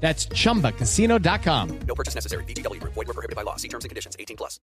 That's 0.00 0.26
chumbacasino.com. 0.26 1.78
No 1.80 1.94
purchase 1.94 2.14
necessary. 2.14 2.44
VGW 2.44 2.80
Group. 2.80 2.94
Void 2.94 3.08
were 3.08 3.14
prohibited 3.14 3.36
by 3.36 3.42
law. 3.42 3.56
See 3.56 3.68
terms 3.68 3.84
and 3.84 3.90
conditions. 3.90 4.16
18 4.18 4.36
plus. 4.36 4.60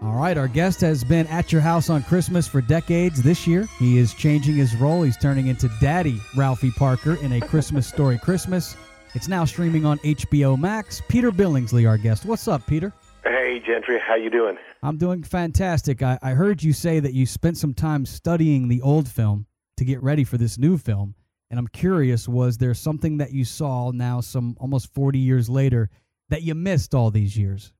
All 0.00 0.14
right, 0.14 0.38
our 0.38 0.46
guest 0.46 0.80
has 0.82 1.02
been 1.02 1.26
at 1.26 1.50
your 1.50 1.60
house 1.60 1.90
on 1.90 2.04
Christmas 2.04 2.46
for 2.46 2.60
decades. 2.60 3.20
This 3.20 3.48
year, 3.48 3.66
he 3.80 3.98
is 3.98 4.14
changing 4.14 4.54
his 4.54 4.76
role. 4.76 5.02
He's 5.02 5.16
turning 5.16 5.48
into 5.48 5.68
Daddy 5.80 6.20
Ralphie 6.36 6.70
Parker 6.70 7.14
in 7.16 7.32
A 7.32 7.40
Christmas 7.40 7.88
Story 7.88 8.16
Christmas. 8.16 8.76
It's 9.14 9.26
now 9.26 9.44
streaming 9.44 9.84
on 9.84 9.98
HBO 9.98 10.56
Max. 10.56 11.02
Peter 11.08 11.32
Billingsley, 11.32 11.88
our 11.88 11.98
guest. 11.98 12.24
What's 12.24 12.46
up, 12.46 12.64
Peter? 12.68 12.92
Hey, 13.24 13.60
Gentry, 13.66 13.98
how 13.98 14.14
you 14.14 14.30
doing? 14.30 14.56
I'm 14.84 14.98
doing 14.98 15.24
fantastic. 15.24 16.00
I, 16.00 16.16
I 16.22 16.30
heard 16.30 16.62
you 16.62 16.72
say 16.72 17.00
that 17.00 17.12
you 17.12 17.26
spent 17.26 17.56
some 17.56 17.74
time 17.74 18.06
studying 18.06 18.68
the 18.68 18.80
old 18.82 19.08
film 19.08 19.46
to 19.78 19.84
get 19.84 20.00
ready 20.00 20.22
for 20.22 20.38
this 20.38 20.58
new 20.58 20.78
film. 20.78 21.16
And 21.50 21.58
I'm 21.58 21.68
curious, 21.68 22.28
was 22.28 22.58
there 22.58 22.74
something 22.74 23.18
that 23.18 23.32
you 23.32 23.44
saw 23.44 23.90
now, 23.90 24.20
some 24.20 24.56
almost 24.60 24.92
40 24.92 25.18
years 25.18 25.48
later, 25.48 25.88
that 26.28 26.42
you 26.42 26.54
missed 26.54 26.94
all 26.94 27.10
these 27.10 27.36
years? 27.36 27.72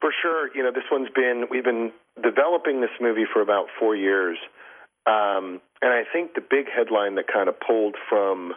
For 0.00 0.12
sure. 0.22 0.54
You 0.54 0.62
know, 0.62 0.70
this 0.70 0.84
one's 0.92 1.08
been, 1.14 1.46
we've 1.50 1.64
been 1.64 1.92
developing 2.22 2.82
this 2.82 2.90
movie 3.00 3.24
for 3.30 3.40
about 3.40 3.66
four 3.80 3.96
years. 3.96 4.36
Um, 5.06 5.60
and 5.80 5.92
I 5.92 6.02
think 6.12 6.34
the 6.34 6.42
big 6.42 6.66
headline 6.68 7.14
that 7.14 7.24
kind 7.32 7.48
of 7.48 7.54
pulled 7.58 7.96
from 8.08 8.52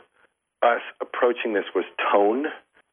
us 0.61 0.81
approaching 1.01 1.53
this 1.53 1.65
was 1.73 1.85
tone. 2.11 2.47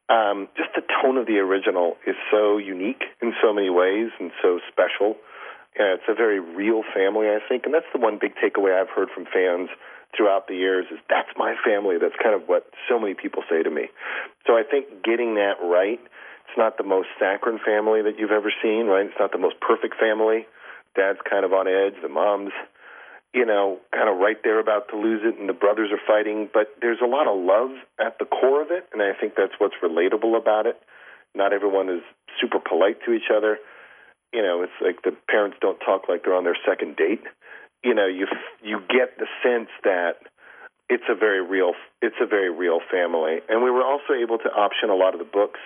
Um, 0.07 0.47
just 0.55 0.69
the 0.73 0.83
tone 1.03 1.17
of 1.17 1.27
the 1.27 1.39
original 1.39 1.97
is 2.07 2.15
so 2.31 2.57
unique 2.57 3.03
in 3.21 3.33
so 3.43 3.53
many 3.53 3.69
ways 3.69 4.09
and 4.19 4.31
so 4.41 4.59
special. 4.71 5.17
And 5.75 5.99
it's 5.99 6.07
a 6.07 6.15
very 6.15 6.39
real 6.39 6.81
family, 6.95 7.27
I 7.27 7.39
think. 7.43 7.65
And 7.65 7.73
that's 7.73 7.91
the 7.93 7.99
one 7.99 8.17
big 8.21 8.33
takeaway 8.39 8.79
I've 8.79 8.89
heard 8.89 9.09
from 9.13 9.25
fans 9.25 9.69
throughout 10.17 10.47
the 10.47 10.55
years 10.55 10.87
is 10.91 10.97
that's 11.07 11.29
my 11.37 11.53
family. 11.63 11.95
That's 12.01 12.17
kind 12.21 12.33
of 12.33 12.49
what 12.49 12.65
so 12.89 12.99
many 12.99 13.13
people 13.13 13.43
say 13.49 13.61
to 13.61 13.69
me. 13.69 13.87
So 14.47 14.57
I 14.57 14.63
think 14.65 15.05
getting 15.05 15.35
that 15.35 15.61
right, 15.61 16.01
it's 16.01 16.57
not 16.57 16.77
the 16.77 16.83
most 16.83 17.07
saccharine 17.21 17.61
family 17.63 18.01
that 18.01 18.17
you've 18.17 18.33
ever 18.33 18.51
seen, 18.61 18.87
right? 18.87 19.05
It's 19.05 19.19
not 19.19 19.31
the 19.31 19.37
most 19.37 19.61
perfect 19.61 19.95
family. 20.01 20.49
Dad's 20.95 21.21
kind 21.29 21.45
of 21.45 21.53
on 21.53 21.67
edge, 21.69 21.93
the 22.01 22.09
mom's, 22.09 22.51
you 23.33 23.45
know, 23.45 23.77
kind 23.93 24.09
of 24.09 24.17
right 24.17 24.41
there 24.43 24.59
about 24.59 24.89
to 24.89 24.97
lose 24.97 25.21
it, 25.23 25.39
and 25.39 25.47
the 25.47 25.53
brothers 25.53 25.91
are 25.93 26.01
fighting. 26.01 26.49
But 26.51 26.73
there's 26.81 26.99
a 27.03 27.07
lot 27.07 27.29
of 27.29 27.37
love 27.37 27.77
at 28.01 28.17
the 28.17 28.25
core 28.25 28.63
of 28.63 28.71
it, 28.71 28.89
and 28.91 29.01
I 29.01 29.13
think 29.13 29.33
that's 29.37 29.53
what's 29.59 29.77
relatable 29.83 30.35
about 30.35 30.65
it. 30.65 30.81
Not 31.35 31.53
everyone 31.53 31.89
is 31.89 32.01
super 32.41 32.57
polite 32.57 32.97
to 33.05 33.13
each 33.13 33.29
other. 33.29 33.59
You 34.33 34.41
know, 34.41 34.63
it's 34.63 34.73
like 34.81 35.03
the 35.03 35.15
parents 35.29 35.57
don't 35.61 35.79
talk 35.79 36.09
like 36.09 36.23
they're 36.23 36.35
on 36.35 36.43
their 36.43 36.57
second 36.67 36.95
date 36.95 37.21
you 37.83 37.93
know 37.93 38.07
you 38.07 38.27
you 38.63 38.79
get 38.89 39.17
the 39.17 39.27
sense 39.43 39.69
that 39.83 40.17
it's 40.89 41.03
a 41.09 41.15
very 41.15 41.41
real 41.45 41.73
it's 42.01 42.15
a 42.21 42.25
very 42.25 42.49
real 42.49 42.79
family. 42.91 43.39
And 43.49 43.63
we 43.63 43.71
were 43.71 43.83
also 43.83 44.13
able 44.13 44.37
to 44.39 44.49
option 44.49 44.89
a 44.89 44.95
lot 44.95 45.13
of 45.13 45.19
the 45.19 45.29
books 45.31 45.59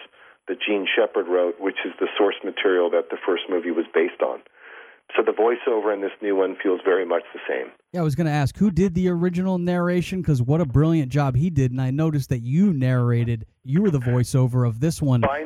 that 0.47 0.57
Jean 0.65 0.87
Shepherd 0.87 1.27
wrote 1.27 1.59
which 1.59 1.77
is 1.85 1.93
the 1.99 2.07
source 2.17 2.35
material 2.43 2.89
that 2.91 3.09
the 3.09 3.17
first 3.25 3.43
movie 3.49 3.71
was 3.71 3.85
based 3.93 4.21
on. 4.21 4.39
So 5.15 5.23
the 5.23 5.33
voiceover 5.33 5.93
in 5.93 5.99
this 5.99 6.11
new 6.21 6.37
one 6.37 6.55
feels 6.61 6.79
very 6.85 7.05
much 7.05 7.23
the 7.33 7.39
same. 7.47 7.71
Yeah 7.91 8.01
I 8.01 8.03
was 8.03 8.15
going 8.15 8.27
to 8.27 8.33
ask 8.33 8.57
who 8.57 8.71
did 8.71 8.95
the 8.95 9.09
original 9.09 9.57
narration? 9.57 10.23
Cuz 10.23 10.41
what 10.41 10.61
a 10.61 10.65
brilliant 10.65 11.11
job 11.11 11.35
he 11.35 11.49
did 11.49 11.71
and 11.71 11.81
I 11.81 11.91
noticed 11.91 12.29
that 12.29 12.41
you 12.41 12.73
narrated 12.73 13.45
you 13.63 13.81
were 13.81 13.91
the 13.91 13.99
voiceover 13.99 14.67
of 14.67 14.79
this 14.79 15.01
one. 15.01 15.21
By 15.21 15.43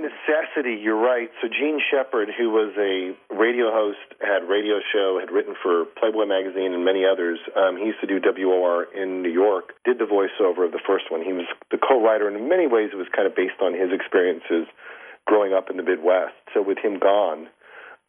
you're 0.63 0.99
right. 0.99 1.29
So 1.41 1.47
Jean 1.47 1.79
Shepherd, 1.79 2.29
who 2.37 2.49
was 2.49 2.71
a 2.77 3.11
radio 3.33 3.71
host 3.71 3.99
had 4.21 4.47
radio 4.47 4.79
show 4.93 5.19
had 5.19 5.31
written 5.31 5.55
for 5.61 5.85
Playboy 5.99 6.25
magazine 6.25 6.73
and 6.73 6.85
many 6.85 7.03
others. 7.05 7.39
Um, 7.55 7.77
he 7.77 7.85
used 7.91 7.99
to 8.01 8.07
do 8.07 8.19
WOR 8.23 8.87
in 8.95 9.21
New 9.21 9.31
York 9.31 9.73
did 9.83 9.99
the 9.99 10.05
voiceover 10.05 10.65
of 10.65 10.71
the 10.71 10.79
first 10.85 11.11
one. 11.11 11.21
He 11.21 11.33
was 11.33 11.45
the 11.71 11.77
co-writer. 11.77 12.27
And 12.27 12.37
in 12.37 12.47
many 12.47 12.67
ways 12.67 12.91
it 12.93 12.97
was 12.97 13.07
kind 13.15 13.27
of 13.27 13.35
based 13.35 13.59
on 13.61 13.73
his 13.73 13.91
experiences 13.91 14.67
growing 15.25 15.53
up 15.53 15.69
in 15.69 15.77
the 15.77 15.83
Midwest. 15.83 16.35
So 16.53 16.61
with 16.61 16.77
him 16.77 16.99
gone 16.99 17.47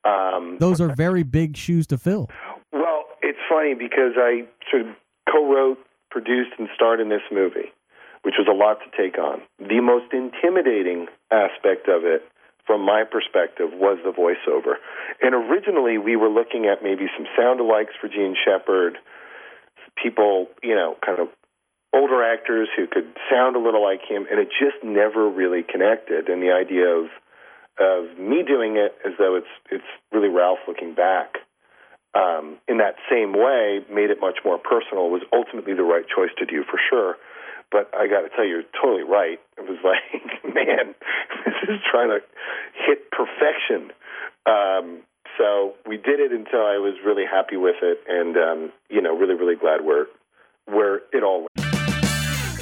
um, 0.06 0.58
those 0.60 0.80
are 0.80 0.94
very 0.94 1.24
big 1.24 1.56
shoes 1.56 1.86
to 1.88 1.98
fill. 1.98 2.30
Well 2.72 3.06
it's 3.22 3.38
funny 3.48 3.74
because 3.74 4.14
I 4.16 4.46
sort 4.70 4.82
of 4.82 4.94
co-wrote 5.30 5.78
produced 6.10 6.52
and 6.58 6.68
starred 6.74 7.00
in 7.00 7.08
this 7.08 7.26
movie 7.32 7.72
which 8.26 8.34
was 8.42 8.48
a 8.50 8.52
lot 8.52 8.78
to 8.82 8.90
take 8.90 9.18
on. 9.18 9.40
The 9.60 9.78
most 9.78 10.12
intimidating 10.12 11.06
aspect 11.30 11.86
of 11.86 12.02
it, 12.02 12.26
from 12.66 12.84
my 12.84 13.04
perspective, 13.04 13.71
was 13.72 13.99
the 14.04 14.10
voiceover. 14.10 14.75
And 15.22 15.34
originally, 15.34 15.99
we 15.99 16.16
were 16.16 16.28
looking 16.28 16.66
at 16.66 16.82
maybe 16.82 17.06
some 17.16 17.27
sound 17.38 17.60
alikes 17.60 17.94
for 18.00 18.09
Jean 18.09 18.34
Shepherd, 18.34 18.99
people, 20.03 20.49
you 20.62 20.75
know, 20.75 20.97
kind 21.05 21.21
of 21.21 21.28
older 21.94 22.22
actors 22.22 22.69
who 22.76 22.87
could 22.87 23.06
sound 23.31 23.56
a 23.56 23.59
little 23.59 23.82
like 23.82 24.00
him, 24.09 24.26
and 24.31 24.41
it 24.41 24.49
just 24.50 24.82
never 24.84 25.28
really 25.31 25.62
connected. 25.62 26.28
And 26.28 26.43
the 26.43 26.53
idea 26.53 26.87
of 26.87 27.06
of 27.78 28.19
me 28.19 28.43
doing 28.43 28.76
it 28.76 28.97
as 29.05 29.12
though 29.19 29.37
it's 29.37 29.53
it's 29.71 29.91
really 30.12 30.28
Ralph 30.28 30.60
looking 30.66 30.94
back 30.94 31.37
um, 32.16 32.56
in 32.69 32.78
that 32.78 32.97
same 33.10 33.32
way 33.32 33.81
made 33.93 34.10
it 34.10 34.19
much 34.21 34.38
more 34.44 34.59
personal. 34.59 35.10
Was 35.10 35.22
ultimately 35.32 35.75
the 35.75 35.84
right 35.84 36.05
choice 36.09 36.31
to 36.38 36.47
do 36.47 36.65
for 36.65 36.81
sure. 36.91 37.16
But 37.71 37.91
I 37.94 38.06
got 38.06 38.22
to 38.22 38.28
tell 38.34 38.44
you, 38.44 38.62
you're 38.62 38.71
totally 38.81 39.03
right. 39.03 39.41
It 39.59 39.69
was 39.69 39.78
like, 39.84 40.54
man, 40.54 40.94
this 41.44 41.54
is 41.69 41.81
trying 41.91 42.10
to 42.10 42.21
hit 42.87 43.10
perfection. 43.10 43.93
Um, 44.47 45.03
so 45.38 45.75
we 45.87 45.97
did 45.97 46.21
it 46.21 46.32
until 46.32 46.60
I 46.60 46.78
was 46.78 46.94
really 47.05 47.25
happy 47.25 47.56
with 47.56 47.76
it, 47.82 47.99
and 48.09 48.37
um, 48.37 48.72
you 48.88 49.03
know, 49.03 49.16
really, 49.16 49.34
really 49.34 49.56
glad 49.56 49.84
where 49.84 50.06
where 50.66 51.03
it 51.12 51.22
all 51.22 51.41
went. 51.41 51.50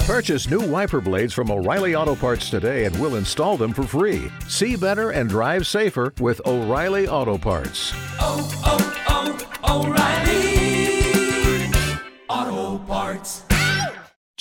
Purchase 0.05 0.49
new 0.49 0.59
wiper 0.59 1.01
blades 1.01 1.33
from 1.33 1.49
O'Reilly 1.49 1.95
Auto 1.95 2.15
Parts 2.15 2.51
today, 2.51 2.85
and 2.85 2.99
we'll 2.99 3.15
install 3.15 3.57
them 3.57 3.73
for 3.73 3.83
free. 3.83 4.29
See 4.47 4.75
better 4.75 5.09
and 5.11 5.27
drive 5.27 5.65
safer 5.65 6.13
with 6.19 6.41
O'Reilly 6.45 7.07
Auto 7.07 7.39
Parts. 7.39 7.91
Oh, 8.19 8.61
oh, 8.65 8.95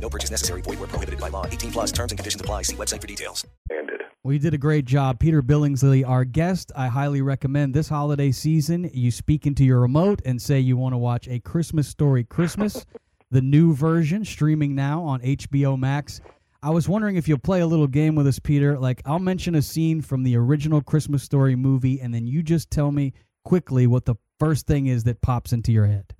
No 0.00 0.10
purchase 0.10 0.30
necessary. 0.30 0.60
Void 0.60 0.78
where 0.78 0.88
prohibited 0.88 1.20
by 1.20 1.28
law. 1.28 1.46
18 1.46 1.72
plus 1.72 1.92
terms 1.92 2.12
and 2.12 2.18
conditions 2.18 2.40
apply. 2.40 2.62
See 2.62 2.76
website 2.76 3.00
for 3.00 3.06
details. 3.06 3.46
Ended. 3.70 4.00
Well, 4.22 4.32
you 4.32 4.38
did 4.38 4.54
a 4.54 4.58
great 4.58 4.86
job. 4.86 5.18
Peter 5.18 5.42
Billingsley, 5.42 6.06
our 6.08 6.24
guest. 6.24 6.72
I 6.74 6.88
highly 6.88 7.20
recommend 7.20 7.74
this 7.74 7.88
holiday 7.88 8.32
season 8.32 8.90
you 8.94 9.10
speak 9.10 9.46
into 9.46 9.64
your 9.64 9.80
remote 9.80 10.22
and 10.24 10.40
say 10.40 10.58
you 10.60 10.76
want 10.76 10.94
to 10.94 10.98
watch 10.98 11.28
A 11.28 11.40
Christmas 11.40 11.88
Story 11.88 12.24
Christmas, 12.24 12.86
the 13.30 13.42
new 13.42 13.74
version 13.74 14.24
streaming 14.24 14.74
now 14.74 15.02
on 15.02 15.20
HBO 15.20 15.78
Max. 15.78 16.22
I 16.62 16.70
was 16.70 16.88
wondering 16.88 17.16
if 17.16 17.28
you'll 17.28 17.36
play 17.36 17.60
a 17.60 17.66
little 17.66 17.86
game 17.86 18.14
with 18.14 18.26
us, 18.26 18.38
Peter. 18.38 18.78
Like, 18.78 19.02
I'll 19.04 19.18
mention 19.18 19.56
a 19.56 19.60
scene 19.60 20.00
from 20.00 20.22
the 20.22 20.38
original 20.38 20.80
Christmas 20.80 21.22
Story 21.22 21.54
movie, 21.54 22.00
and 22.00 22.14
then 22.14 22.26
you 22.26 22.42
just 22.42 22.70
tell 22.70 22.90
me 22.90 23.12
quickly 23.44 23.86
what 23.86 24.06
the 24.06 24.14
first 24.40 24.66
thing 24.66 24.86
is 24.86 25.04
that 25.04 25.20
pops 25.20 25.52
into 25.52 25.70
your 25.70 25.84
head. 25.84 26.14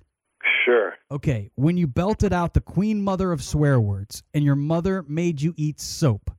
Okay, 1.11 1.51
when 1.53 1.77
you 1.77 1.85
belted 1.85 2.33
out 2.33 2.55
the 2.55 2.61
queen 2.61 3.03
mother 3.03 3.31
of 3.31 3.43
swear 3.43 3.79
words 3.79 4.23
and 4.33 4.43
your 4.43 4.55
mother 4.55 5.05
made 5.07 5.39
you 5.39 5.53
eat 5.55 5.79
soap, 5.79 6.31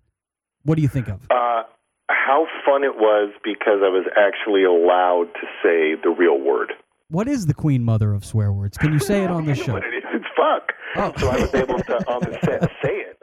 what 0.64 0.74
do 0.74 0.82
you 0.82 0.88
think 0.88 1.06
of? 1.06 1.20
Uh, 1.30 1.62
how 2.08 2.46
fun 2.66 2.82
it 2.82 2.96
was 2.96 3.32
because 3.44 3.78
I 3.84 3.88
was 3.88 4.06
actually 4.18 4.64
allowed 4.64 5.30
to 5.34 5.46
say 5.62 5.94
the 6.02 6.10
real 6.10 6.40
word. 6.40 6.72
What 7.10 7.28
is 7.28 7.46
the 7.46 7.54
queen 7.54 7.84
mother 7.84 8.12
of 8.12 8.24
swear 8.24 8.52
words? 8.52 8.76
Can 8.76 8.92
you 8.92 8.98
say 8.98 9.22
it 9.22 9.30
on 9.30 9.44
the 9.44 9.54
show? 9.54 9.74
what 9.74 9.84
it 9.84 9.94
is? 9.94 10.02
It's 10.12 10.26
fuck. 10.36 10.72
Oh. 10.96 11.12
So 11.16 11.28
I 11.28 11.40
was 11.42 11.54
able 11.54 11.78
to 11.78 12.10
on 12.10 12.20
the 12.22 12.36
set 12.42 12.62
say 12.82 12.96
it 13.06 13.22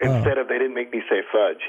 instead 0.00 0.38
of 0.38 0.48
they 0.48 0.58
didn't 0.58 0.74
make 0.74 0.92
me 0.92 1.02
say 1.08 1.22
fudge. 1.30 1.62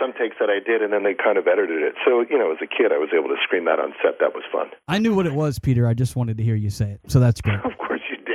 Some 0.00 0.12
takes 0.12 0.36
that 0.40 0.50
I 0.50 0.58
did, 0.58 0.82
and 0.82 0.92
then 0.92 1.04
they 1.04 1.14
kind 1.14 1.38
of 1.38 1.46
edited 1.46 1.82
it. 1.82 1.94
So 2.04 2.24
you 2.28 2.36
know, 2.36 2.50
as 2.50 2.58
a 2.60 2.66
kid, 2.66 2.90
I 2.92 2.98
was 2.98 3.10
able 3.16 3.28
to 3.28 3.36
scream 3.44 3.64
that 3.66 3.78
on 3.78 3.94
set. 4.02 4.18
That 4.18 4.34
was 4.34 4.42
fun. 4.52 4.70
I 4.88 4.98
knew 4.98 5.14
what 5.14 5.26
it 5.26 5.32
was, 5.32 5.60
Peter. 5.60 5.86
I 5.86 5.94
just 5.94 6.16
wanted 6.16 6.36
to 6.38 6.42
hear 6.42 6.56
you 6.56 6.70
say 6.70 6.90
it. 6.90 7.00
So 7.06 7.20
that's 7.20 7.40
great. 7.40 7.60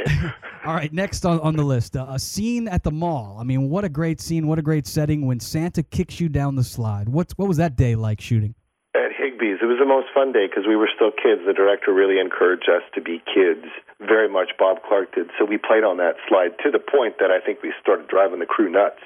All 0.66 0.74
right, 0.76 0.94
next 0.94 1.26
on, 1.26 1.40
on 1.40 1.56
the 1.56 1.64
list, 1.64 1.98
uh, 1.98 2.06
a 2.10 2.20
scene 2.20 2.68
at 2.68 2.84
the 2.84 2.92
mall. 2.92 3.38
I 3.40 3.44
mean, 3.44 3.70
what 3.70 3.84
a 3.84 3.90
great 3.90 4.22
scene, 4.22 4.48
what 4.48 4.60
a 4.60 4.62
great 4.62 4.86
setting 4.86 5.26
when 5.26 5.40
Santa 5.40 5.82
kicks 5.82 6.20
you 6.20 6.30
down 6.30 6.56
the 6.56 6.64
slide. 6.64 7.10
What 7.10 7.32
what 7.38 7.48
was 7.48 7.58
that 7.58 7.76
day 7.76 7.96
like 7.96 8.22
shooting? 8.22 8.54
At 8.94 9.12
Higbee's, 9.18 9.58
it 9.62 9.66
was 9.66 9.80
the 9.80 9.88
most 9.88 10.08
fun 10.14 10.34
day 10.34 10.48
because 10.48 10.68
we 10.68 10.76
were 10.76 10.90
still 10.94 11.12
kids. 11.12 11.42
The 11.48 11.54
director 11.54 11.94
really 11.94 12.20
encouraged 12.20 12.70
us 12.70 12.84
to 12.94 13.02
be 13.02 13.24
kids, 13.26 13.66
very 14.00 14.30
much 14.30 14.52
Bob 14.60 14.84
Clark 14.84 15.16
did. 15.16 15.32
So 15.40 15.46
we 15.46 15.58
played 15.58 15.84
on 15.84 15.98
that 15.98 16.16
slide 16.28 16.60
to 16.64 16.70
the 16.70 16.80
point 16.80 17.18
that 17.20 17.32
I 17.32 17.40
think 17.40 17.64
we 17.64 17.74
started 17.82 18.08
driving 18.08 18.40
the 18.40 18.46
crew 18.46 18.70
nuts. 18.70 19.02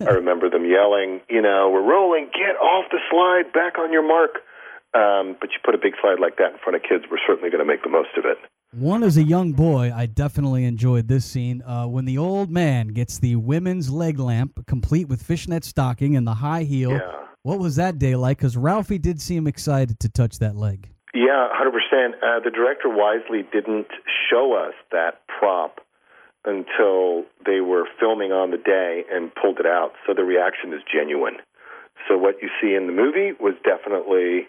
I 0.00 0.10
remember 0.20 0.50
them 0.50 0.64
yelling, 0.64 1.20
you 1.28 1.42
know, 1.42 1.70
we're 1.70 1.86
rolling, 1.86 2.30
get 2.32 2.56
off 2.56 2.90
the 2.90 2.98
slide, 3.10 3.52
back 3.52 3.78
on 3.78 3.92
your 3.92 4.06
mark. 4.06 4.42
Um, 4.96 5.36
but 5.38 5.52
you 5.52 5.60
put 5.62 5.74
a 5.74 5.78
big 5.78 5.92
slide 6.00 6.18
like 6.18 6.38
that 6.38 6.56
in 6.56 6.58
front 6.58 6.74
of 6.74 6.82
kids, 6.82 7.04
we're 7.10 7.20
certainly 7.26 7.50
going 7.50 7.60
to 7.60 7.68
make 7.68 7.82
the 7.82 7.92
most 7.92 8.16
of 8.16 8.24
it. 8.24 8.38
One 8.78 9.02
as 9.04 9.16
a 9.16 9.22
young 9.22 9.52
boy, 9.52 9.90
I 9.90 10.04
definitely 10.04 10.66
enjoyed 10.66 11.08
this 11.08 11.24
scene 11.24 11.62
uh, 11.62 11.86
when 11.86 12.04
the 12.04 12.18
old 12.18 12.50
man 12.50 12.88
gets 12.88 13.18
the 13.18 13.36
women's 13.36 13.88
leg 13.88 14.18
lamp, 14.18 14.66
complete 14.66 15.08
with 15.08 15.22
fishnet 15.22 15.64
stocking 15.64 16.14
and 16.14 16.26
the 16.26 16.34
high 16.34 16.64
heel. 16.64 16.90
Yeah. 16.90 17.24
What 17.42 17.58
was 17.58 17.76
that 17.76 17.98
day 17.98 18.16
like? 18.16 18.36
Because 18.36 18.54
Ralphie 18.54 18.98
did 18.98 19.18
seem 19.18 19.46
excited 19.46 19.98
to 20.00 20.10
touch 20.10 20.40
that 20.40 20.56
leg. 20.56 20.90
Yeah, 21.14 21.48
100%. 21.58 21.68
Uh, 22.20 22.40
the 22.44 22.50
director 22.50 22.90
wisely 22.90 23.48
didn't 23.50 23.86
show 24.28 24.52
us 24.52 24.74
that 24.92 25.22
prop 25.26 25.80
until 26.44 27.24
they 27.46 27.62
were 27.62 27.84
filming 27.98 28.30
on 28.30 28.50
the 28.50 28.58
day 28.58 29.04
and 29.10 29.34
pulled 29.34 29.58
it 29.58 29.64
out. 29.64 29.92
So 30.06 30.12
the 30.12 30.24
reaction 30.24 30.74
is 30.74 30.80
genuine. 30.92 31.38
So 32.06 32.18
what 32.18 32.42
you 32.42 32.50
see 32.60 32.74
in 32.74 32.86
the 32.86 32.92
movie 32.92 33.32
was 33.40 33.54
definitely 33.64 34.48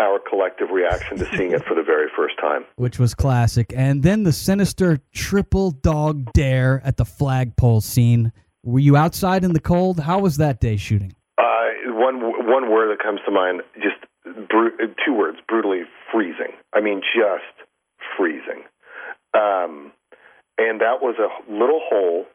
our 0.00 0.18
collective 0.18 0.70
reaction 0.70 1.18
to 1.18 1.36
seeing 1.36 1.52
it 1.52 1.64
for 1.64 1.74
the 1.74 1.82
very 1.82 2.08
first 2.16 2.38
time. 2.40 2.64
which 2.76 2.98
was 2.98 3.14
classic. 3.14 3.72
And 3.76 4.02
then 4.02 4.24
the 4.24 4.32
sinister 4.32 4.98
triple 5.12 5.70
dog 5.70 6.32
dare 6.32 6.80
at 6.84 6.96
the 6.96 7.04
flagpole 7.04 7.82
scene. 7.82 8.32
Were 8.64 8.78
you 8.78 8.96
outside 8.96 9.44
in 9.44 9.52
the 9.52 9.60
cold? 9.60 10.00
How 10.00 10.18
was 10.18 10.38
that 10.38 10.60
day 10.60 10.76
shooting? 10.76 11.14
Uh, 11.38 11.70
one 11.86 12.20
one 12.20 12.70
word 12.70 12.90
that 12.90 13.02
comes 13.02 13.20
to 13.26 13.30
mind, 13.30 13.62
just 13.76 13.96
bru- 14.48 14.76
two 15.04 15.14
words, 15.14 15.38
brutally 15.48 15.82
freezing. 16.12 16.52
I 16.74 16.80
mean, 16.80 17.00
just 17.00 17.68
freezing. 18.16 18.64
Um, 19.34 19.92
and 20.58 20.80
that 20.80 21.00
was 21.00 21.16
a 21.18 21.30
little 21.50 21.80
hole. 21.82 22.26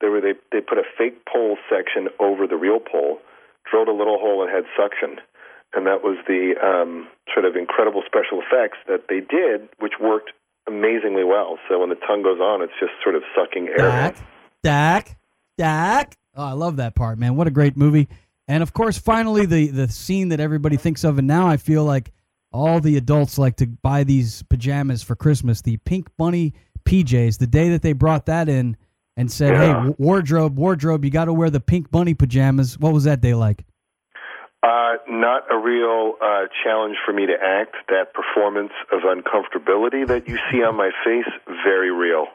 They 0.00 0.08
were 0.08 0.20
they 0.20 0.34
they 0.50 0.60
put 0.60 0.78
a 0.78 0.84
fake 0.98 1.24
pole 1.26 1.56
section 1.70 2.08
over 2.18 2.46
the 2.46 2.56
real 2.56 2.80
pole, 2.80 3.18
drilled 3.70 3.88
a 3.88 3.92
little 3.92 4.18
hole 4.18 4.42
and 4.42 4.50
had 4.50 4.64
suction, 4.76 5.22
and 5.74 5.86
that 5.86 6.02
was 6.02 6.18
the 6.26 6.54
um, 6.62 7.08
sort 7.32 7.44
of 7.46 7.56
incredible 7.56 8.02
special 8.06 8.40
effects 8.40 8.78
that 8.88 9.04
they 9.08 9.20
did, 9.20 9.68
which 9.78 9.94
worked 10.00 10.30
amazingly 10.68 11.24
well. 11.24 11.58
So 11.68 11.78
when 11.80 11.88
the 11.88 11.96
tongue 11.96 12.22
goes 12.22 12.38
on, 12.40 12.62
it's 12.62 12.72
just 12.78 12.92
sort 13.02 13.14
of 13.16 13.22
sucking 13.36 13.68
air. 13.68 13.76
Dak, 13.78 14.16
Dak, 14.62 15.18
Dak. 15.58 16.16
Oh, 16.36 16.44
I 16.44 16.52
love 16.52 16.76
that 16.76 16.94
part, 16.94 17.18
man. 17.18 17.36
What 17.36 17.46
a 17.46 17.50
great 17.50 17.76
movie. 17.76 18.08
And 18.48 18.62
of 18.62 18.72
course, 18.72 18.98
finally, 18.98 19.46
the, 19.46 19.68
the 19.68 19.88
scene 19.88 20.28
that 20.30 20.40
everybody 20.40 20.76
thinks 20.76 21.04
of. 21.04 21.18
And 21.18 21.26
now 21.26 21.46
I 21.46 21.56
feel 21.56 21.84
like 21.84 22.12
all 22.52 22.80
the 22.80 22.96
adults 22.96 23.38
like 23.38 23.56
to 23.56 23.66
buy 23.66 24.04
these 24.04 24.42
pajamas 24.44 25.02
for 25.02 25.14
Christmas, 25.16 25.62
the 25.62 25.76
Pink 25.78 26.08
Bunny 26.16 26.52
PJs. 26.84 27.38
The 27.38 27.46
day 27.46 27.70
that 27.70 27.82
they 27.82 27.92
brought 27.92 28.26
that 28.26 28.48
in 28.48 28.76
and 29.16 29.30
said, 29.30 29.56
hey, 29.56 29.66
Yeah. 29.68 29.72
w- 29.74 29.94
wardrobe, 29.98 30.58
wardrobe, 30.58 31.04
you 31.04 31.10
got 31.10 31.26
to 31.26 31.32
wear 31.32 31.50
the 31.50 31.60
Pink 31.60 31.90
Bunny 31.90 32.14
pajamas. 32.14 32.78
What 32.78 32.92
was 32.92 33.04
that 33.04 33.20
day 33.20 33.34
like? 33.34 33.64
Uh, 34.62 34.94
not 35.08 35.42
a 35.50 35.58
real 35.58 36.14
uh, 36.22 36.46
challenge 36.62 36.96
for 37.04 37.12
me 37.12 37.26
to 37.26 37.34
act. 37.34 37.74
That 37.88 38.14
performance 38.14 38.72
of 38.92 39.00
uncomfortability 39.00 40.06
that 40.06 40.28
you 40.28 40.38
see 40.50 40.62
on 40.62 40.76
my 40.76 40.90
face, 41.04 41.26
very 41.64 41.90
real. 41.90 42.26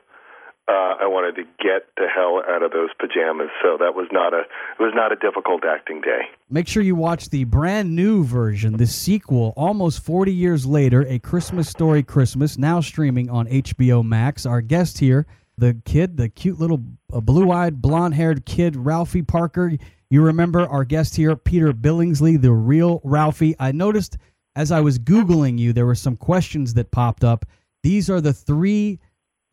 Uh, 0.69 0.99
I 0.99 1.07
wanted 1.07 1.37
to 1.37 1.43
get 1.63 1.87
the 1.95 2.07
hell 2.13 2.41
out 2.45 2.61
of 2.61 2.71
those 2.71 2.89
pajamas, 2.99 3.47
so 3.63 3.77
that 3.79 3.95
was 3.95 4.07
not 4.11 4.33
a 4.33 4.41
it 4.41 4.83
was 4.83 4.91
not 4.93 5.13
a 5.13 5.15
difficult 5.15 5.63
acting 5.63 6.01
day. 6.01 6.23
Make 6.49 6.67
sure 6.67 6.83
you 6.83 6.97
watch 6.97 7.29
the 7.29 7.45
brand 7.45 7.95
new 7.95 8.25
version, 8.25 8.75
the 8.75 8.87
sequel, 8.87 9.53
almost 9.55 10.03
40 10.03 10.33
years 10.33 10.65
later, 10.65 11.05
A 11.07 11.19
Christmas 11.19 11.69
Story 11.69 12.03
Christmas, 12.03 12.57
now 12.57 12.81
streaming 12.81 13.29
on 13.29 13.47
HBO 13.47 14.03
Max. 14.03 14.45
Our 14.45 14.59
guest 14.59 14.97
here, 14.97 15.25
the 15.57 15.79
kid, 15.85 16.17
the 16.17 16.29
cute 16.29 16.59
little 16.59 16.81
uh, 17.11 17.19
blue 17.19 17.51
eyed, 17.51 17.81
blonde 17.81 18.13
haired 18.13 18.45
kid, 18.45 18.75
Ralphie 18.75 19.23
Parker. 19.23 19.73
You 20.09 20.21
remember 20.23 20.67
our 20.67 20.85
guest 20.85 21.15
here, 21.15 21.35
Peter 21.35 21.73
Billingsley, 21.73 22.39
the 22.41 22.51
real 22.51 23.01
Ralphie. 23.03 23.55
I 23.59 23.71
noticed 23.71 24.17
as 24.55 24.71
I 24.71 24.81
was 24.81 24.97
Googling 24.99 25.59
you, 25.59 25.73
there 25.73 25.85
were 25.85 25.95
some 25.95 26.15
questions 26.15 26.73
that 26.75 26.91
popped 26.91 27.23
up. 27.23 27.45
These 27.83 28.09
are 28.09 28.21
the 28.21 28.33
three 28.33 28.99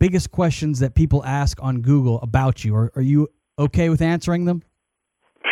biggest 0.00 0.30
questions 0.30 0.78
that 0.80 0.94
people 0.94 1.24
ask 1.24 1.62
on 1.62 1.80
Google 1.80 2.20
about 2.20 2.64
you. 2.64 2.74
Are, 2.74 2.92
are 2.96 3.02
you 3.02 3.28
okay 3.58 3.88
with 3.88 4.00
answering 4.02 4.44
them? 4.44 4.62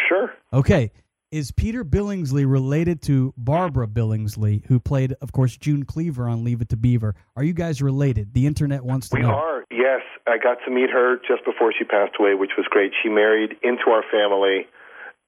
Sure. 0.09 0.33
Okay. 0.53 0.91
Is 1.31 1.51
Peter 1.51 1.83
Billingsley 1.83 2.45
related 2.51 3.01
to 3.03 3.33
Barbara 3.39 3.87
Billingsley, 3.89 4.67
who 4.67 4.79
played, 4.79 5.15
of 5.23 5.33
course, 5.33 5.57
June 5.57 5.83
Cleaver 5.85 6.29
on 6.29 6.45
Leave 6.45 6.61
It 6.61 6.69
to 6.71 6.77
Beaver? 6.77 7.15
Are 7.37 7.43
you 7.43 7.55
guys 7.55 7.81
related? 7.81 8.35
The 8.35 8.47
internet 8.47 8.85
wants 8.85 9.09
to 9.11 9.17
We 9.17 9.23
know. 9.23 9.31
are. 9.31 9.65
Yes, 9.71 10.03
I 10.33 10.39
got 10.39 10.57
to 10.65 10.71
meet 10.71 10.89
her 10.89 11.17
just 11.29 11.45
before 11.45 11.75
she 11.77 11.85
passed 11.85 12.17
away, 12.19 12.33
which 12.33 12.53
was 12.57 12.67
great. 12.71 12.93
She 13.03 13.11
married 13.11 13.53
into 13.63 13.91
our 13.93 14.03
family, 14.09 14.65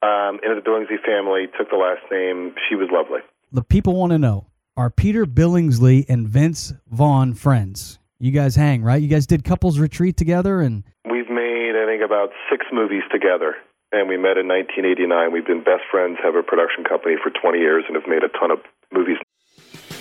um, 0.01 0.41
into 0.41 0.56
the 0.56 0.65
Billingsley 0.65 0.97
family, 1.05 1.45
took 1.59 1.69
the 1.69 1.77
last 1.77 2.01
name. 2.11 2.55
She 2.69 2.75
was 2.75 2.89
lovely. 2.91 3.21
The 3.53 3.62
people 3.62 3.97
want 3.97 4.12
to 4.12 4.19
know 4.19 4.47
Are 4.79 4.89
Peter 4.89 5.27
Billingsley 5.27 6.06
and 6.09 6.27
Vince 6.27 6.73
Vaughn 6.89 7.35
friends? 7.35 7.99
You 8.19 8.33
guys 8.33 8.56
hang, 8.56 8.83
right? 8.83 9.03
You 9.03 9.09
guys 9.09 9.27
did 9.27 9.45
couples 9.45 9.79
retreat 9.79 10.17
together, 10.17 10.62
and 10.62 10.85
We've 11.05 11.29
made, 11.29 11.77
I 11.77 11.84
think, 11.84 12.01
about 12.03 12.31
six 12.51 12.65
movies 12.73 13.03
together, 13.13 13.56
and 13.93 14.08
we 14.08 14.17
met 14.17 14.41
in 14.41 14.49
1989. 14.49 15.32
We've 15.32 15.46
been 15.46 15.63
best 15.63 15.84
friends, 15.91 16.17
have 16.25 16.34
a 16.34 16.43
production 16.43 16.84
company 16.84 17.17
for 17.23 17.29
20 17.29 17.58
years, 17.58 17.84
and 17.87 17.94
have 17.94 18.08
made 18.08 18.25
a 18.25 18.32
ton 18.32 18.51
of 18.51 18.61
movies. 18.91 19.19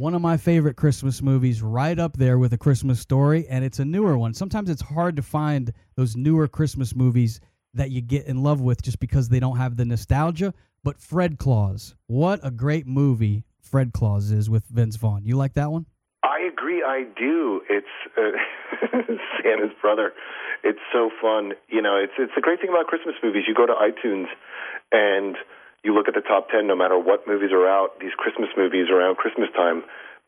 One 0.00 0.14
of 0.14 0.22
my 0.22 0.38
favorite 0.38 0.76
Christmas 0.76 1.20
movies, 1.20 1.60
right 1.60 1.98
up 1.98 2.16
there 2.16 2.38
with 2.38 2.54
A 2.54 2.56
Christmas 2.56 2.98
Story, 2.98 3.46
and 3.50 3.62
it's 3.62 3.80
a 3.80 3.84
newer 3.84 4.16
one. 4.16 4.32
Sometimes 4.32 4.70
it's 4.70 4.80
hard 4.80 5.14
to 5.16 5.22
find 5.22 5.74
those 5.94 6.16
newer 6.16 6.48
Christmas 6.48 6.96
movies 6.96 7.38
that 7.74 7.90
you 7.90 8.00
get 8.00 8.24
in 8.24 8.42
love 8.42 8.62
with 8.62 8.80
just 8.80 8.98
because 8.98 9.28
they 9.28 9.38
don't 9.38 9.58
have 9.58 9.76
the 9.76 9.84
nostalgia. 9.84 10.54
But 10.82 10.98
Fred 10.98 11.36
Claus, 11.36 11.94
what 12.06 12.40
a 12.42 12.50
great 12.50 12.86
movie 12.86 13.44
Fred 13.60 13.92
Claus 13.92 14.30
is 14.30 14.48
with 14.48 14.64
Vince 14.68 14.96
Vaughn. 14.96 15.26
You 15.26 15.36
like 15.36 15.52
that 15.52 15.70
one? 15.70 15.84
I 16.24 16.48
agree. 16.50 16.82
I 16.82 17.04
do. 17.18 17.60
It's 17.68 17.86
uh, 18.16 18.38
Santa's 19.44 19.76
brother. 19.82 20.14
It's 20.64 20.80
so 20.94 21.10
fun. 21.20 21.52
You 21.68 21.82
know, 21.82 21.96
it's 22.02 22.14
it's 22.18 22.32
the 22.34 22.40
great 22.40 22.58
thing 22.62 22.70
about 22.70 22.86
Christmas 22.86 23.16
movies. 23.22 23.42
You 23.46 23.54
go 23.54 23.66
to 23.66 23.74
iTunes 23.74 24.28
and 24.92 25.36
you 25.84 25.94
look 25.94 26.08
at 26.08 26.14
the 26.14 26.20
top 26.20 26.48
10 26.50 26.66
no 26.66 26.76
matter 26.76 26.98
what 26.98 27.26
movies 27.26 27.50
are 27.52 27.66
out 27.68 27.98
these 28.00 28.12
christmas 28.16 28.48
movies 28.56 28.86
around 28.92 29.16
christmas 29.16 29.48
time 29.56 29.82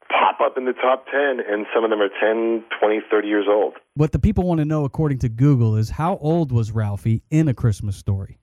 pop 0.08 0.40
up 0.44 0.56
in 0.58 0.64
the 0.64 0.72
top 0.74 1.06
10 1.06 1.40
and 1.48 1.66
some 1.74 1.84
of 1.84 1.90
them 1.90 2.00
are 2.00 2.08
10 2.20 2.64
20 2.80 3.00
30 3.10 3.28
years 3.28 3.46
old 3.48 3.74
What 3.94 4.12
the 4.12 4.18
people 4.18 4.44
want 4.44 4.58
to 4.58 4.64
know, 4.64 4.84
according 4.84 5.18
to 5.20 5.28
Google, 5.28 5.76
is 5.76 5.90
how 5.90 6.16
old 6.18 6.52
was 6.52 6.70
Ralphie 6.72 7.22
in 7.30 7.48
A 7.48 7.54
Christmas 7.54 7.96
Story? 7.96 8.38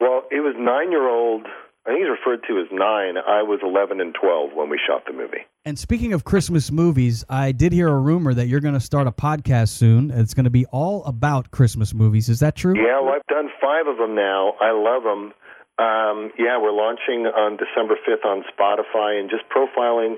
well 0.00 0.22
it 0.30 0.40
was 0.40 0.54
nine 0.58 0.90
year 0.92 1.08
old 1.08 1.46
i 1.86 1.90
think 1.90 2.00
he's 2.00 2.10
referred 2.10 2.42
to 2.48 2.60
as 2.60 2.66
nine 2.72 3.16
i 3.16 3.42
was 3.42 3.60
11 3.62 4.00
and 4.00 4.14
12 4.20 4.50
when 4.54 4.68
we 4.70 4.78
shot 4.86 5.02
the 5.06 5.12
movie 5.12 5.44
And 5.64 5.78
speaking 5.78 6.12
of 6.12 6.24
Christmas 6.24 6.70
movies, 6.70 7.24
I 7.28 7.52
did 7.52 7.72
hear 7.72 7.88
a 7.88 7.98
rumor 7.98 8.32
that 8.34 8.46
you're 8.46 8.60
going 8.60 8.74
to 8.74 8.80
start 8.80 9.06
a 9.06 9.12
podcast 9.12 9.68
soon. 9.70 10.10
It's 10.10 10.32
going 10.34 10.44
to 10.44 10.50
be 10.50 10.64
all 10.66 11.04
about 11.04 11.50
Christmas 11.50 11.92
movies. 11.92 12.28
Is 12.28 12.40
that 12.40 12.54
true? 12.56 12.74
yeah 12.76 13.00
well 13.02 13.14
i've 13.16 13.26
done 13.28 13.48
five 13.60 13.86
of 13.86 13.96
them 13.98 14.14
now 14.14 14.52
i 14.60 14.70
love 14.72 15.02
them 15.02 15.32
um, 15.78 16.30
yeah 16.38 16.58
we're 16.58 16.74
launching 16.74 17.26
on 17.26 17.56
december 17.56 17.94
5th 18.02 18.24
on 18.24 18.44
spotify 18.50 19.18
and 19.18 19.30
just 19.30 19.44
profiling 19.48 20.16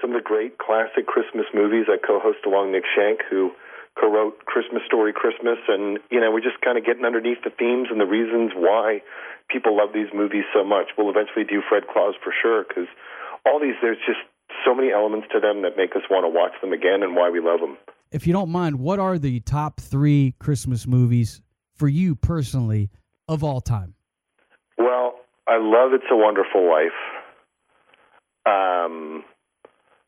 some 0.00 0.10
of 0.10 0.16
the 0.16 0.24
great 0.24 0.58
classic 0.58 1.06
christmas 1.06 1.46
movies 1.54 1.86
i 1.88 1.96
co-host 1.96 2.44
along 2.46 2.72
nick 2.72 2.84
schenk 2.94 3.20
who 3.28 3.52
co-wrote 3.98 4.44
Christmas 4.46 4.82
Story 4.86 5.12
Christmas, 5.12 5.58
and 5.68 5.98
you 6.10 6.20
know 6.20 6.32
we're 6.32 6.44
just 6.44 6.60
kind 6.64 6.78
of 6.78 6.84
getting 6.84 7.04
underneath 7.04 7.44
the 7.44 7.50
themes 7.50 7.88
and 7.90 8.00
the 8.00 8.08
reasons 8.08 8.52
why 8.56 9.02
people 9.48 9.76
love 9.76 9.90
these 9.92 10.08
movies 10.14 10.44
so 10.54 10.64
much. 10.64 10.96
We'll 10.96 11.10
eventually 11.10 11.44
do 11.44 11.62
Fred 11.68 11.84
Claus 11.92 12.14
for 12.22 12.32
sure 12.32 12.64
because 12.64 12.88
all 13.44 13.60
these 13.60 13.76
there's 13.82 14.00
just 14.06 14.20
so 14.64 14.74
many 14.74 14.92
elements 14.92 15.28
to 15.32 15.40
them 15.40 15.62
that 15.62 15.76
make 15.76 15.96
us 15.96 16.02
want 16.10 16.24
to 16.24 16.28
watch 16.28 16.52
them 16.60 16.72
again 16.72 17.02
and 17.02 17.16
why 17.16 17.30
we 17.30 17.40
love 17.40 17.60
them. 17.60 17.76
If 18.10 18.26
you 18.26 18.32
don't 18.32 18.50
mind, 18.50 18.78
what 18.78 18.98
are 18.98 19.18
the 19.18 19.40
top 19.40 19.80
three 19.80 20.34
Christmas 20.38 20.86
movies 20.86 21.40
for 21.74 21.88
you 21.88 22.14
personally 22.14 22.90
of 23.28 23.42
all 23.42 23.60
time? 23.60 23.94
I 25.52 25.58
love 25.60 25.92
It's 25.92 26.08
a 26.10 26.16
Wonderful 26.16 26.64
Life. 26.64 26.96
Um, 28.48 29.22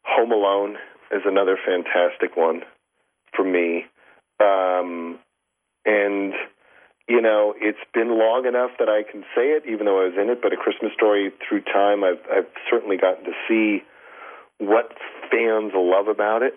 Home 0.06 0.32
Alone 0.32 0.76
is 1.12 1.20
another 1.26 1.58
fantastic 1.60 2.34
one 2.34 2.62
for 3.36 3.44
me. 3.44 3.84
Um, 4.40 5.18
and, 5.84 6.32
you 7.06 7.20
know, 7.20 7.52
it's 7.60 7.84
been 7.92 8.18
long 8.18 8.46
enough 8.48 8.70
that 8.78 8.88
I 8.88 9.04
can 9.04 9.20
say 9.36 9.52
it, 9.52 9.64
even 9.68 9.84
though 9.84 10.00
I 10.00 10.08
was 10.08 10.16
in 10.16 10.30
it, 10.30 10.40
but 10.40 10.54
A 10.54 10.56
Christmas 10.56 10.92
Story 10.96 11.30
through 11.46 11.60
time, 11.68 12.04
I've, 12.04 12.24
I've 12.32 12.48
certainly 12.70 12.96
gotten 12.96 13.24
to 13.24 13.36
see 13.44 13.84
what 14.56 14.96
fans 15.30 15.72
love 15.76 16.08
about 16.08 16.40
it. 16.40 16.56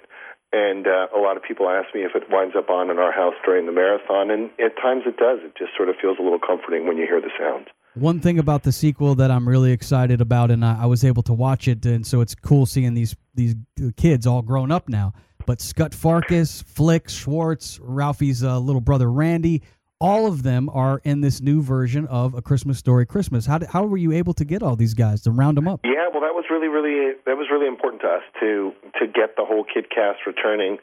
And 0.53 0.87
uh, 0.87 1.11
a 1.11 1.19
lot 1.19 1.35
of 1.35 1.43
people 1.43 1.67
ask 1.67 1.93
me 1.93 2.07
if 2.07 2.15
it 2.15 2.31
winds 2.31 2.55
up 2.55 2.69
on 2.69 2.89
in 2.89 2.99
our 2.99 3.11
house 3.11 3.35
during 3.43 3.65
the 3.65 3.75
marathon, 3.75 4.31
and 4.31 4.47
at 4.63 4.79
times 4.79 5.03
it 5.03 5.17
does. 5.19 5.43
It 5.43 5.59
just 5.59 5.75
sort 5.75 5.89
of 5.89 5.99
feels 5.99 6.19
a 6.19 6.23
little 6.23 6.39
comforting 6.39 6.87
when 6.87 6.95
you 6.95 7.03
hear 7.03 7.19
the 7.19 7.35
sounds. 7.35 7.67
One 7.99 8.19
thing 8.19 8.37
about 8.37 8.63
the 8.63 8.71
sequel 8.71 9.15
that 9.15 9.31
I'm 9.31 9.47
really 9.47 9.71
excited 9.71 10.21
about, 10.21 10.51
and 10.51 10.63
I, 10.63 10.83
I 10.83 10.85
was 10.85 11.03
able 11.03 11.23
to 11.23 11.33
watch 11.33 11.67
it, 11.67 11.85
and 11.85 12.05
so 12.05 12.21
it's 12.21 12.35
cool 12.35 12.65
seeing 12.65 12.93
these 12.93 13.15
these 13.33 13.55
kids 13.95 14.27
all 14.27 14.41
grown 14.41 14.71
up 14.71 14.87
now. 14.87 15.13
But 15.45 15.61
Scott 15.61 15.91
Farkus, 15.91 16.63
Flick, 16.63 17.09
Schwartz, 17.09 17.79
Ralphie's 17.81 18.43
uh, 18.43 18.59
little 18.59 18.81
brother 18.81 19.11
Randy, 19.11 19.63
all 19.99 20.27
of 20.27 20.43
them 20.43 20.69
are 20.69 21.01
in 21.05 21.21
this 21.21 21.41
new 21.41 21.61
version 21.61 22.05
of 22.07 22.35
A 22.35 22.41
Christmas 22.41 22.77
Story 22.77 23.05
Christmas. 23.05 23.45
How 23.45 23.57
did, 23.57 23.69
how 23.69 23.85
were 23.85 23.97
you 23.97 24.11
able 24.11 24.33
to 24.33 24.45
get 24.45 24.61
all 24.61 24.75
these 24.75 24.93
guys 24.93 25.21
to 25.23 25.31
round 25.31 25.57
them 25.57 25.67
up? 25.67 25.79
Yeah, 25.83 26.09
well, 26.11 26.21
that 26.21 26.35
was 26.35 26.45
really, 26.51 26.67
really 26.67 27.15
that 27.25 27.37
was 27.37 27.47
really 27.51 27.67
important 27.67 28.01
to 28.03 28.07
us 28.07 28.23
to 28.39 28.73
to 28.99 29.07
get 29.07 29.35
the 29.37 29.45
whole 29.45 29.63
kid 29.63 29.89
cast 29.89 30.19
returning. 30.27 30.77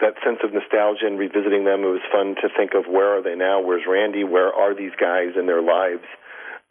That 0.00 0.14
sense 0.24 0.38
of 0.42 0.52
nostalgia 0.52 1.06
and 1.06 1.18
revisiting 1.18 1.64
them. 1.64 1.84
It 1.84 1.94
was 1.94 2.06
fun 2.10 2.34
to 2.42 2.48
think 2.56 2.72
of 2.74 2.90
where 2.90 3.16
are 3.16 3.22
they 3.22 3.36
now? 3.36 3.60
Where's 3.60 3.82
Randy? 3.88 4.24
Where 4.24 4.52
are 4.52 4.74
these 4.74 4.92
guys 4.98 5.38
in 5.38 5.46
their 5.46 5.62
lives? 5.62 6.02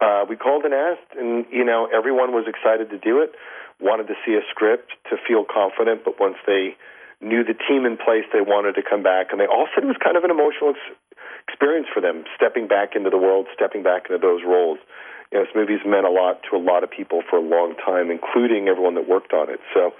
Uh, 0.01 0.25
we 0.27 0.35
called 0.35 0.65
and 0.65 0.73
asked, 0.73 1.13
and 1.17 1.45
you 1.51 1.63
know 1.63 1.87
everyone 1.93 2.33
was 2.33 2.45
excited 2.49 2.89
to 2.89 2.97
do 2.97 3.21
it. 3.21 3.31
Wanted 3.79 4.07
to 4.07 4.15
see 4.25 4.33
a 4.33 4.41
script 4.49 4.91
to 5.09 5.17
feel 5.27 5.45
confident, 5.45 6.03
but 6.03 6.19
once 6.19 6.37
they 6.45 6.75
knew 7.21 7.43
the 7.45 7.53
team 7.53 7.85
in 7.85 7.97
place, 7.97 8.25
they 8.33 8.41
wanted 8.41 8.73
to 8.75 8.81
come 8.81 9.03
back, 9.03 9.29
and 9.29 9.39
they 9.39 9.45
all 9.45 9.69
said 9.73 9.83
it 9.83 9.87
was 9.87 10.01
kind 10.01 10.17
of 10.17 10.23
an 10.25 10.31
emotional 10.31 10.73
ex- 10.73 10.97
experience 11.47 11.85
for 11.93 12.01
them, 12.01 12.25
stepping 12.35 12.67
back 12.67 12.95
into 12.97 13.09
the 13.09 13.17
world, 13.17 13.45
stepping 13.53 13.83
back 13.83 14.09
into 14.09 14.17
those 14.17 14.41
roles. 14.41 14.79
You 15.31 15.39
know, 15.39 15.45
this 15.45 15.55
movie's 15.55 15.85
meant 15.85 16.05
a 16.05 16.11
lot 16.11 16.41
to 16.49 16.57
a 16.57 16.59
lot 16.59 16.83
of 16.83 16.91
people 16.91 17.21
for 17.29 17.37
a 17.37 17.41
long 17.41 17.75
time, 17.75 18.11
including 18.11 18.67
everyone 18.67 18.95
that 18.95 19.07
worked 19.07 19.33
on 19.33 19.49
it. 19.49 19.59
So 19.73 19.93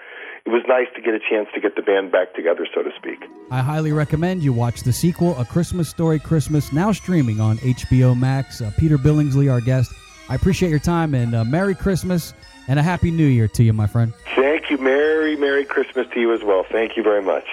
it 0.45 0.49
was 0.49 0.63
nice 0.67 0.87
to 0.95 1.01
get 1.01 1.13
a 1.13 1.19
chance 1.19 1.47
to 1.53 1.61
get 1.61 1.75
the 1.75 1.81
band 1.81 2.11
back 2.11 2.33
together, 2.33 2.67
so 2.73 2.83
to 2.83 2.89
speak. 2.97 3.23
I 3.49 3.61
highly 3.61 3.93
recommend 3.93 4.43
you 4.43 4.51
watch 4.51 4.81
the 4.81 4.91
sequel, 4.91 5.37
A 5.39 5.45
Christmas 5.45 5.87
Story 5.89 6.19
Christmas, 6.19 6.73
now 6.73 6.91
streaming 6.91 7.39
on 7.39 7.57
HBO 7.59 8.17
Max. 8.17 8.61
Uh, 8.61 8.71
Peter 8.77 8.97
Billingsley, 8.97 9.51
our 9.51 9.61
guest. 9.61 9.93
I 10.27 10.35
appreciate 10.35 10.69
your 10.69 10.79
time 10.79 11.13
and 11.13 11.33
uh, 11.33 11.43
Merry 11.45 11.75
Christmas 11.75 12.33
and 12.67 12.79
a 12.79 12.83
Happy 12.83 13.11
New 13.11 13.25
Year 13.25 13.47
to 13.49 13.63
you, 13.63 13.73
my 13.73 13.87
friend. 13.87 14.13
Thank 14.35 14.69
you. 14.69 14.77
Merry, 14.77 15.35
Merry 15.35 15.65
Christmas 15.65 16.07
to 16.13 16.19
you 16.19 16.33
as 16.33 16.43
well. 16.43 16.65
Thank 16.71 16.97
you 16.97 17.03
very 17.03 17.21
much. 17.21 17.45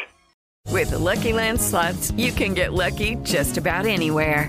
With 0.69 0.91
the 0.91 0.99
Lucky 0.99 1.33
Land 1.33 1.61
slots, 1.61 2.11
you 2.13 2.33
can 2.33 2.55
get 2.55 2.73
lucky 2.73 3.17
just 3.17 3.57
about 3.57 3.87
anywhere. 3.87 4.49